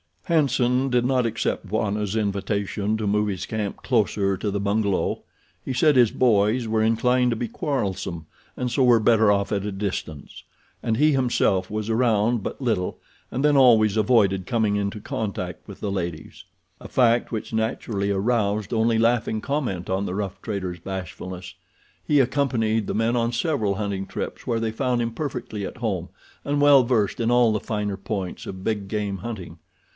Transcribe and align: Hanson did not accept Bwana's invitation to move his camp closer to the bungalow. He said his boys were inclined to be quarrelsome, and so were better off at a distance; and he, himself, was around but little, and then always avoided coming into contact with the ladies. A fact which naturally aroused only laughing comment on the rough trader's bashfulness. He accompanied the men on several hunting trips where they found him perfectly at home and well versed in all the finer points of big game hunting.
Hanson 0.23 0.89
did 0.89 1.05
not 1.05 1.25
accept 1.25 1.67
Bwana's 1.67 2.15
invitation 2.15 2.95
to 2.97 3.05
move 3.05 3.27
his 3.27 3.45
camp 3.45 3.83
closer 3.83 4.35
to 4.37 4.49
the 4.49 4.61
bungalow. 4.61 5.19
He 5.63 5.73
said 5.73 5.95
his 5.97 6.09
boys 6.09 6.67
were 6.67 6.81
inclined 6.81 7.31
to 7.31 7.35
be 7.35 7.49
quarrelsome, 7.49 8.25
and 8.55 8.71
so 8.71 8.83
were 8.83 8.99
better 9.01 9.29
off 9.29 9.51
at 9.51 9.65
a 9.65 9.73
distance; 9.73 10.43
and 10.81 10.97
he, 10.97 11.11
himself, 11.11 11.69
was 11.69 11.89
around 11.89 12.41
but 12.43 12.61
little, 12.61 12.97
and 13.29 13.43
then 13.43 13.57
always 13.57 13.97
avoided 13.97 14.45
coming 14.47 14.75
into 14.77 15.01
contact 15.01 15.67
with 15.67 15.81
the 15.81 15.91
ladies. 15.91 16.45
A 16.79 16.87
fact 16.87 17.31
which 17.31 17.53
naturally 17.53 18.09
aroused 18.09 18.73
only 18.73 18.97
laughing 18.97 19.41
comment 19.41 19.87
on 19.89 20.05
the 20.05 20.15
rough 20.15 20.41
trader's 20.41 20.79
bashfulness. 20.79 21.53
He 22.03 22.19
accompanied 22.21 22.87
the 22.87 22.95
men 22.95 23.15
on 23.17 23.33
several 23.33 23.75
hunting 23.75 24.07
trips 24.07 24.47
where 24.47 24.61
they 24.61 24.71
found 24.71 25.01
him 25.01 25.11
perfectly 25.11 25.63
at 25.65 25.77
home 25.77 26.07
and 26.45 26.61
well 26.61 26.83
versed 26.85 27.19
in 27.19 27.29
all 27.29 27.51
the 27.51 27.59
finer 27.59 27.97
points 27.97 28.47
of 28.47 28.63
big 28.63 28.87
game 28.87 29.17
hunting. 29.17 29.59